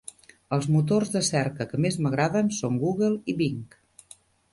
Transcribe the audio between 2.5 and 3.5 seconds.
són Google i